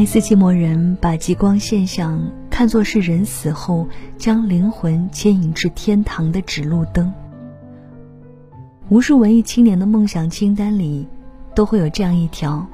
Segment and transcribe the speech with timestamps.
[0.00, 7.12] 爱斯基摩人把极光现象看作是人死后将灵魂牵引至天堂的指路灯。
[8.88, 11.06] 无数文艺青年的梦想清单里，
[11.54, 12.66] 都会有这样一条：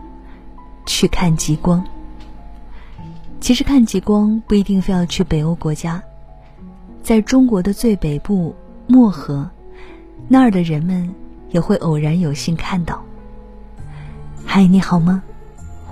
[0.87, 1.85] 去看极光。
[3.41, 6.01] 其实看极光不一定非要去北欧国家，
[7.03, 8.55] 在中国的最北部
[8.87, 9.51] 漠河，
[10.29, 11.13] 那儿的人们
[11.51, 13.03] 也会偶然有幸看到。
[14.45, 15.25] 嗨，你好吗？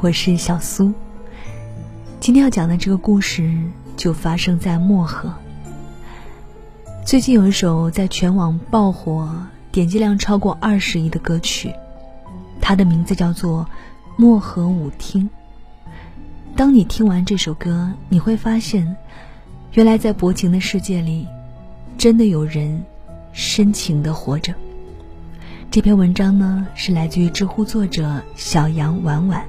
[0.01, 0.93] 我是小苏。
[2.25, 3.55] 今天要讲的这个故事
[3.99, 5.31] 就发生在漠河。
[7.05, 9.31] 最近有一首在全网爆火、
[9.71, 11.71] 点击量超过二十亿的歌曲，
[12.63, 13.63] 它的名字叫做
[14.17, 15.29] 《漠河舞厅》。
[16.57, 18.97] 当你听完这首歌，你会发现，
[19.75, 21.29] 原来在薄情的世界里，
[21.99, 22.83] 真的有人
[23.35, 24.55] 深情的活着。
[25.71, 29.45] 这篇文章呢，是来自于知乎作者小杨婉婉。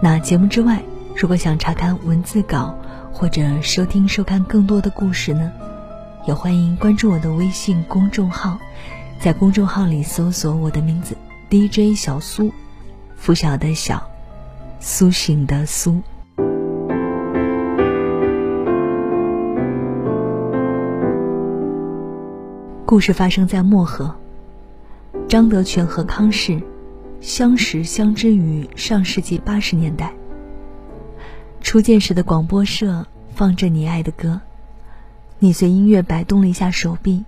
[0.00, 0.80] 那节目之外，
[1.20, 2.72] 如果想查看文字稿
[3.12, 5.50] 或者收听收看更多的故事呢，
[6.28, 8.56] 也欢迎关注我的微信公众号，
[9.18, 11.16] 在公众号里搜索我的名字
[11.50, 12.52] DJ 小苏，
[13.16, 14.00] 拂晓的晓。
[14.78, 16.00] 苏醒的苏。
[22.86, 24.14] 故事发生在漠河。
[25.28, 26.62] 张德全和康氏
[27.20, 30.14] 相识相知于上世纪八十年代。
[31.60, 34.40] 初见时的广播社放着你爱的歌，
[35.38, 37.24] 你随音乐摆动了一下手臂，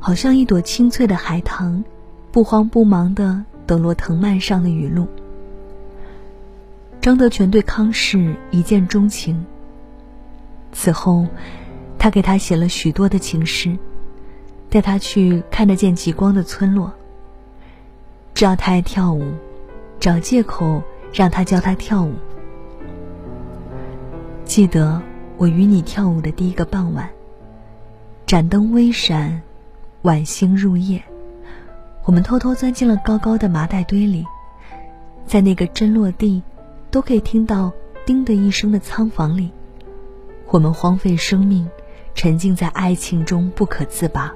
[0.00, 1.84] 好像一朵清脆的海棠，
[2.32, 5.06] 不慌不忙的抖落藤蔓上的雨露。
[7.00, 9.46] 张德全对康氏一见钟情。
[10.72, 11.26] 此后，
[11.96, 13.78] 他给他写了许多的情诗，
[14.68, 16.92] 带他去看得见极光的村落。
[18.34, 19.24] 知道他爱跳舞，
[20.00, 22.12] 找借口让他教他跳舞。
[24.48, 25.00] 记得
[25.36, 27.06] 我与你跳舞的第一个傍晚，
[28.24, 29.42] 盏灯微闪，
[30.02, 31.02] 晚星入夜，
[32.06, 34.24] 我们偷偷钻进了高高的麻袋堆里，
[35.26, 36.42] 在那个针落地。
[36.90, 37.70] 都可以听到
[38.06, 39.50] “叮”的一声的仓房里，
[40.46, 41.68] 我们荒废生命，
[42.14, 44.34] 沉浸在爱情中不可自拔。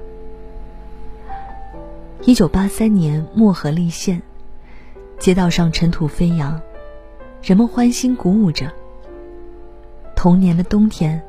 [2.27, 4.21] 一九八三年，漠河立县，
[5.19, 6.61] 街道上尘土飞扬，
[7.43, 8.71] 人们欢欣鼓舞着。
[10.23, 11.21] 同年的冬天，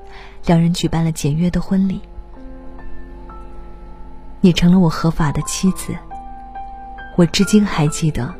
[0.45, 1.99] 两人举办了简约的婚礼。
[4.39, 5.95] 你成了我合法的妻子。
[7.15, 8.31] 我至今还记得，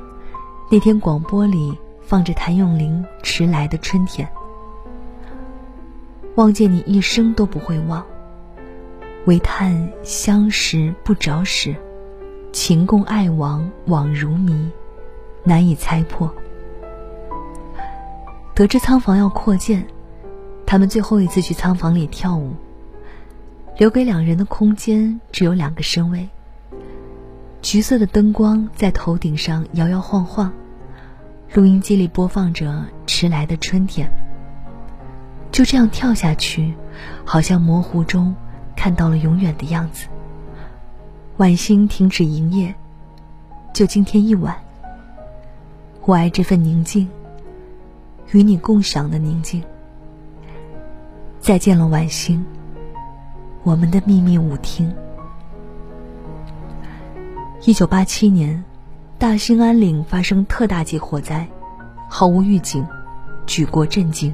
[0.69, 1.75] 那天广播里。
[2.03, 4.28] 放着谭咏麟《迟来的春天》，
[6.36, 8.06] 望见你一生都不会忘，
[9.25, 11.75] 唯叹相识不着时，
[12.52, 14.69] 情共爱亡惘如迷，
[15.44, 16.31] 难以猜破。
[18.53, 19.88] 得知仓房要扩建，
[20.73, 22.51] 他们最后一次去仓房里跳舞，
[23.78, 26.28] 留给两人的空间只有两个身位。
[27.61, 30.51] 橘色的灯光在头顶上摇摇晃晃。
[31.53, 34.09] 录音机里播放着迟来的春天。
[35.51, 36.73] 就这样跳下去，
[37.23, 38.35] 好像模糊中
[38.75, 40.07] 看到了永远的样子。
[41.38, 42.73] 晚星停止营业，
[43.75, 44.57] 就今天一晚。
[46.01, 47.07] 我爱这份宁静，
[48.31, 49.63] 与你共享的宁静。
[51.44, 52.46] 再见了，晚星。
[53.64, 54.90] 我们的秘密舞厅。
[57.66, 58.64] 一九八七年。
[59.20, 61.48] 大兴安岭发生特大级火灾，
[62.09, 62.86] 毫无预警，
[63.46, 64.34] 举国震惊。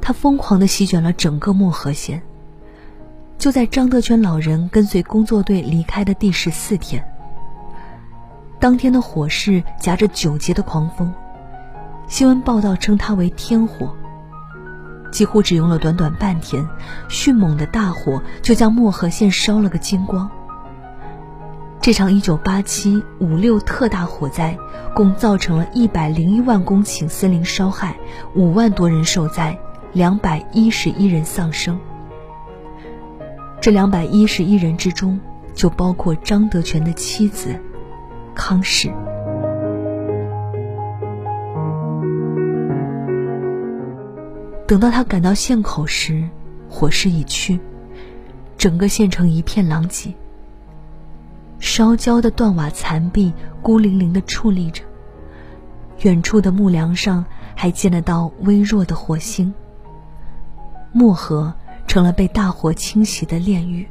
[0.00, 2.20] 它疯狂地席卷了整个漠河县。
[3.38, 7.04] 就在张德全老人跟随工作队离开的第十四天，
[8.60, 11.12] 当天的火势夹着九级的狂风，
[12.08, 13.94] 新闻报道称它为天火。
[15.16, 16.68] 几乎只用了短短半天，
[17.08, 20.30] 迅猛的大火就将漠河县烧了个精光。
[21.80, 24.58] 这场1987五六特大火灾，
[24.94, 27.96] 共造成了一百零一万公顷森林烧害，
[28.34, 29.58] 五万多人受灾，
[29.94, 31.80] 两百一十一人丧生。
[33.58, 35.18] 这两百一十一人之中，
[35.54, 37.58] 就包括张德全的妻子
[38.34, 38.92] 康氏。
[44.66, 46.28] 等到他赶到县口时，
[46.68, 47.60] 火势已去，
[48.58, 50.12] 整个县城一片狼藉。
[51.60, 53.32] 烧焦的断瓦残壁
[53.62, 54.82] 孤零零地矗立着，
[56.02, 57.24] 远处的木梁上
[57.54, 59.52] 还见得到微弱的火星。
[60.92, 61.54] 漠河
[61.86, 63.86] 成了被大火侵袭的炼狱，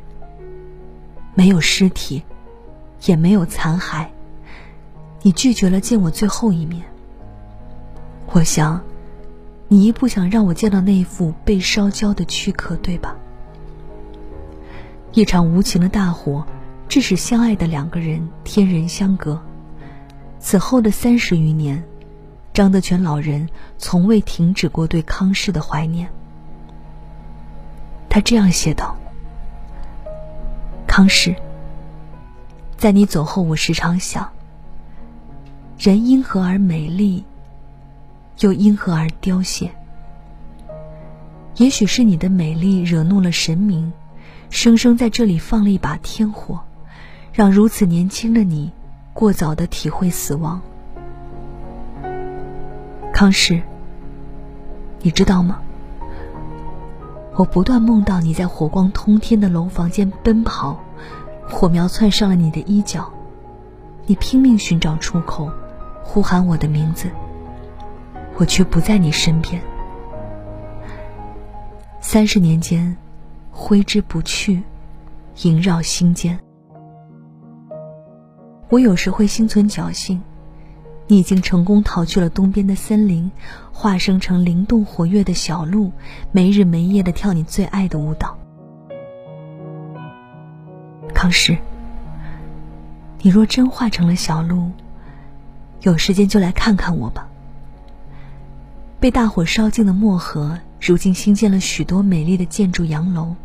[1.34, 2.22] 没有尸体，
[3.06, 4.06] 也没有残骸。
[5.22, 6.84] 你拒绝了见我最后一面。
[8.28, 8.82] 我想，
[9.68, 13.16] 你一不想让我见到那一副被烧焦的躯壳，对吧？
[15.14, 16.46] 一场无情的大火，
[16.88, 19.42] 致使相爱的两个人天人相隔。
[20.40, 21.84] 此后的三十余年，
[22.54, 26.10] 张德全老人从未停止过对康氏的怀念。
[28.08, 28.96] 他这样写道
[30.86, 31.36] ：“康氏，
[32.78, 34.30] 在你走后，我时常想，
[35.80, 37.26] 人因何而美丽，
[38.40, 39.72] 又因何而凋谢？
[41.58, 43.92] 也许是你的美丽惹怒了神明，
[44.50, 46.60] 生生在这里放了一把天火，
[47.32, 48.72] 让如此年轻的你。”
[49.16, 50.62] 过早的体会死亡，
[53.14, 53.62] 康氏，
[55.02, 55.58] 你知道吗？
[57.38, 60.78] 我不断梦到你在火光通天的楼房间奔跑，
[61.50, 63.10] 火苗窜上了你的衣角，
[64.06, 65.50] 你拼命寻找出口，
[66.04, 67.10] 呼喊我的名字，
[68.38, 69.62] 我却不在你身边。
[72.02, 72.96] 三十年间，
[73.52, 74.62] 挥之不去，
[75.44, 76.40] 萦绕心间。
[78.70, 80.22] 我有时会心存侥幸，
[81.08, 83.32] 你已经成功逃去了东边的森林，
[83.72, 85.92] 化生成灵动活跃的小鹿，
[86.32, 88.38] 没日没夜的跳你最爱的舞蹈。
[91.14, 91.58] 康师，
[93.22, 94.72] 你若真化成了小鹿，
[95.82, 97.30] 有时间就来看看我吧。
[99.06, 103.36] 被大火烧尽的漠河，如今新建了许多美丽的建筑洋楼。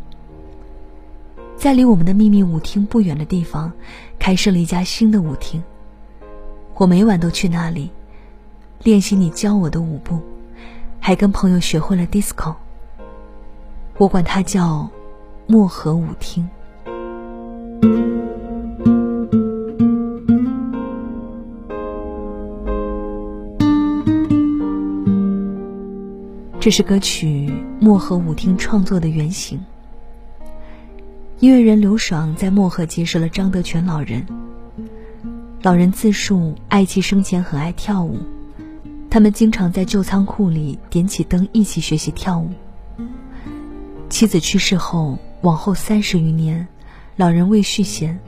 [1.55, 3.71] 在离我们的秘密舞厅不远的地方，
[4.17, 5.61] 开设了一家新的舞厅。
[6.73, 7.91] 我每晚都去那里
[8.81, 10.19] 练习你教我的舞步，
[10.99, 12.55] 还跟朋友学会了 disco。
[13.99, 14.89] 我管它叫
[15.45, 16.49] “漠河舞厅”。
[26.61, 27.49] 这是歌曲
[27.83, 29.59] 《漠河舞厅》创作的原型。
[31.39, 34.23] 音乐人刘爽在漠河结识了张德全老人。
[35.63, 38.19] 老人自述，爱妻生前很爱跳舞，
[39.09, 42.51] 他们经常在旧仓库里点起灯一起学习跳舞。
[44.07, 46.67] 妻子去世后，往后三十余年，
[47.15, 48.19] 老人未续弦。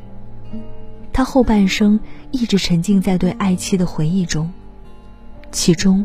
[1.13, 1.99] 他后半生
[2.31, 4.51] 一直沉浸在对爱妻的回忆中，
[5.51, 6.03] 其中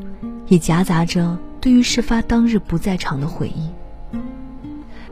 [0.49, 3.69] 也夹杂着对于事发当日不在场的回忆。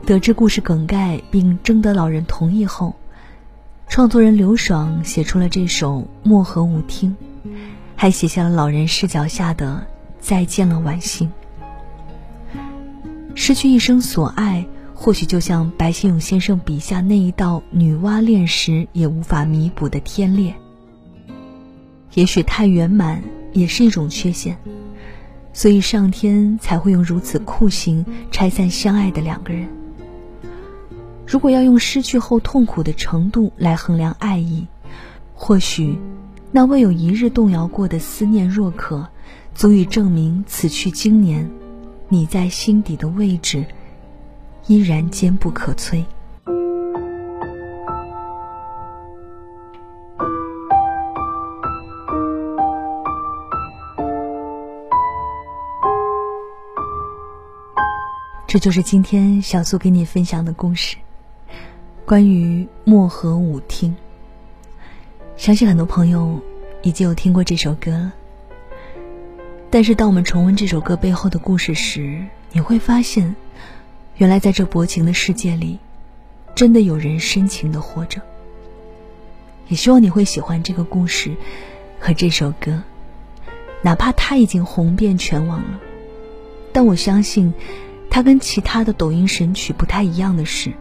[0.05, 2.95] 得知故事梗概并征得老人同意后，
[3.89, 7.15] 创作人刘爽写出了这首《漠河舞厅》，
[7.95, 9.85] 还写下了老人视角下的
[10.21, 11.29] “再见了，晚星”。
[13.35, 14.65] 失去一生所爱，
[14.95, 20.55] 或许就像白先勇先生笔下那一道女娲炼石也无法弥补的天裂。
[22.13, 23.21] 也许太圆满
[23.53, 24.57] 也是一种缺陷，
[25.57, 29.67] 所以上天才会用如此酷刑拆散相爱的两个人。
[31.25, 34.67] 如果要用失去后痛苦的程度来衡量爱意，
[35.33, 35.97] 或许，
[36.51, 39.07] 那未有一日动摇过的思念若可，
[39.55, 41.49] 足以证明此去经年，
[42.07, 43.65] 你在心底的位置
[44.67, 46.03] 依然坚不可摧。
[58.47, 60.95] 这就是今天小苏给你分享的故事。
[62.05, 63.93] 关于漠河舞厅，
[65.35, 66.39] 相信很多朋友
[66.81, 68.13] 已经有听过这首歌了。
[69.69, 73.35] 但是，当我们重温这首歌背后的故事时，你会发现，
[74.15, 75.77] 原来在这薄情的世界里，
[76.55, 78.21] 真的有人深情的活着。
[79.67, 81.35] 也希望你会喜欢这个故事
[81.99, 82.81] 和这首歌，
[83.81, 85.81] 哪怕它已经红遍全网了。
[86.71, 87.53] 但我相信，
[88.17, 90.73] 它跟其他的抖音神曲不太一样的是。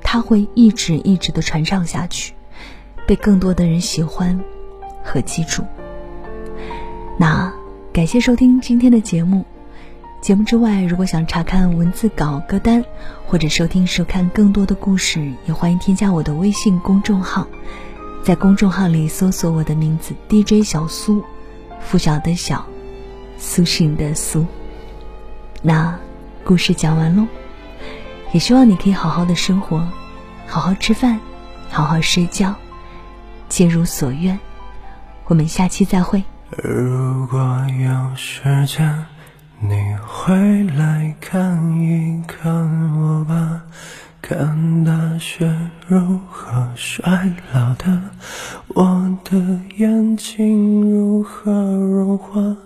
[0.00, 2.32] 它会一直一直的传唱下去，
[3.06, 4.42] 被更多的人喜欢
[5.04, 5.62] 和记住。
[7.18, 7.52] 那
[7.92, 9.44] 感谢收听今天的节目。
[10.22, 12.82] 节目之外，如果想查看文字稿、歌单，
[13.26, 17.46] 或者收听、收看更多的故事，也欢迎添加我的微信公众号，
[18.24, 21.22] 在公众号里搜索我的名字 DJ 小苏，
[21.82, 22.64] 拂晓的晓，
[23.36, 24.46] 苏醒的苏。
[25.60, 26.00] 那
[26.44, 27.26] 故事讲完喽。
[28.32, 29.82] 也希望你可以好好的生活，
[30.46, 31.18] 好好吃饭，
[31.68, 32.54] 好好睡觉，
[33.48, 34.38] 皆如所愿。
[35.26, 36.22] 我们下期再会。
[36.50, 37.38] 如果
[37.78, 39.04] 有时间，
[39.60, 42.50] 你会来看一看
[42.96, 43.62] 我吧，
[44.22, 45.50] 看大雪
[45.86, 48.00] 如何衰老的，
[48.68, 49.38] 我的
[49.76, 52.56] 眼睛如何融化，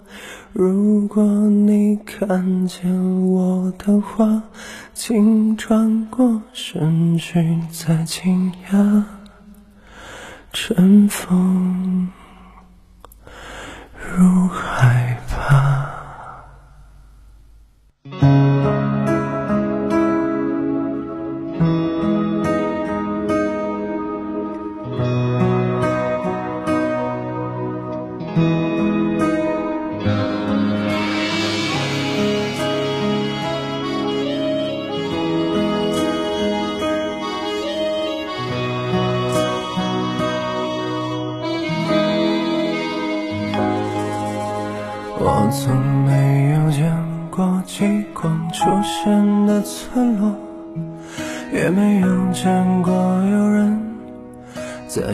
[0.52, 0.94] 如。
[1.06, 2.90] 果你看见
[3.30, 4.42] 我的话，
[4.92, 9.04] 请转过身去，再惊讶。
[10.52, 12.08] 尘封，
[14.16, 15.90] 如海吧。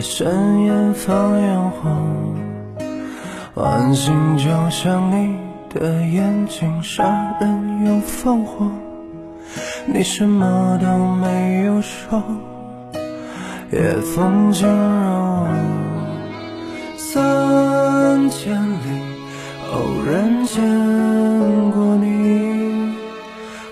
[0.01, 1.91] 在深夜放烟火。
[3.53, 5.37] 晚星就像你
[5.69, 7.05] 的眼睛，杀
[7.39, 8.67] 人又放火，
[9.85, 12.23] 你什么都没有说，
[13.73, 15.49] 夜风惊扰我，
[16.97, 19.11] 三千里。
[19.71, 20.65] 偶然见
[21.73, 22.95] 过你，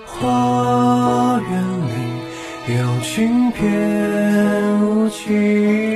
[0.05, 5.88] 花园里有轻翩舞起，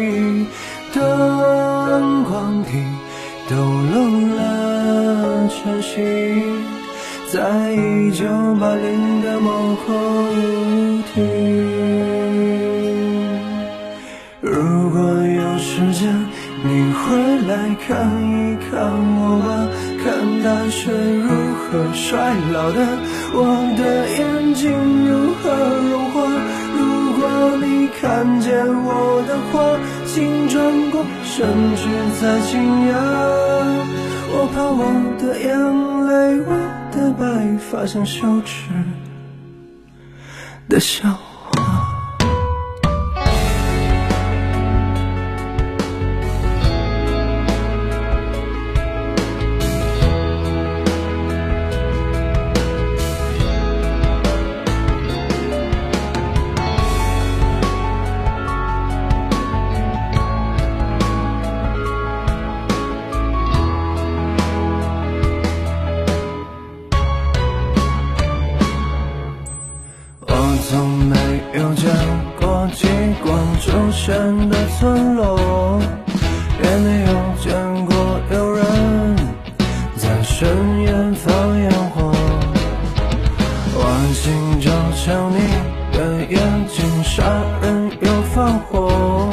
[3.48, 3.94] 抖落
[4.36, 6.00] 了晨曦，
[7.30, 8.24] 在一九
[8.60, 9.84] 八零的某后
[11.12, 11.14] 庭。
[14.40, 16.00] 如果有时间，
[16.64, 17.00] 你会
[17.48, 17.50] 来
[17.86, 18.70] 看一看
[19.18, 19.48] 我吧。
[20.02, 20.08] 看
[20.42, 22.78] 大雪如何衰老的，
[23.34, 23.38] 我
[23.78, 23.80] 的
[24.18, 24.72] 眼睛
[25.06, 25.10] 如
[25.42, 25.42] 何
[25.90, 26.14] 融化。
[26.76, 26.80] 如
[27.20, 27.22] 果
[27.62, 27.64] 你
[28.00, 28.00] 看
[28.40, 29.54] 见我的话，
[30.14, 31.88] 请转过身去
[32.20, 32.92] 再惊讶。
[34.28, 34.80] 我怕我
[35.18, 35.48] 的眼
[36.06, 36.10] 泪，
[36.46, 36.50] 我
[36.92, 38.68] 的白发像羞耻
[40.68, 41.18] 的笑。
[88.34, 89.28] 放火，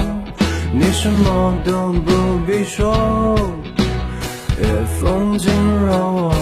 [0.73, 2.11] 你什么都不
[2.45, 3.39] 必说，
[4.61, 4.67] 夜
[4.99, 5.49] 风惊
[5.85, 6.33] 扰我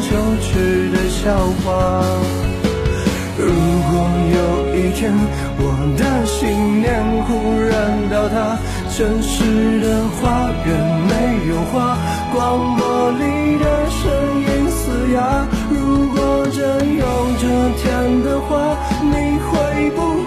[0.00, 2.02] 羞耻的笑话。
[3.38, 3.92] 如果
[4.34, 4.38] 有
[4.74, 5.12] 一天，
[5.58, 5.62] 我
[5.96, 6.86] 的信念
[7.24, 7.30] 忽
[7.62, 7.70] 然
[8.10, 8.58] 倒塌，
[8.90, 9.86] 城市的
[10.18, 10.68] 花园
[11.06, 11.12] 没
[11.48, 11.96] 有花，
[12.34, 12.36] 广
[12.76, 13.22] 播里
[13.58, 14.02] 的声
[14.42, 15.46] 音嘶哑。
[15.70, 16.16] 如果
[16.50, 16.58] 真
[16.96, 17.04] 有
[17.38, 17.46] 这
[17.78, 20.17] 天的话，你会不会？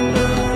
[0.00, 0.49] 啊